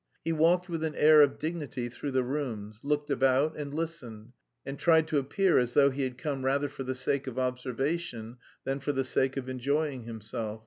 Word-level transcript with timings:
He 0.25 0.31
walked 0.33 0.67
with 0.67 0.83
an 0.83 0.95
air 0.95 1.21
of 1.21 1.37
dignity 1.37 1.87
through 1.87 2.09
the 2.09 2.23
rooms, 2.23 2.79
looked 2.83 3.11
about, 3.11 3.55
and 3.55 3.71
listened, 3.71 4.33
and 4.65 4.79
tried 4.79 5.07
to 5.09 5.19
appear 5.19 5.59
as 5.59 5.73
though 5.75 5.91
he 5.91 6.01
had 6.01 6.17
come 6.17 6.43
rather 6.43 6.69
for 6.69 6.81
the 6.81 6.95
sake 6.95 7.27
of 7.27 7.37
observation 7.37 8.37
than 8.63 8.79
for 8.79 8.93
the 8.93 9.03
sake 9.03 9.37
of 9.37 9.47
enjoying 9.47 10.05
himself.... 10.05 10.59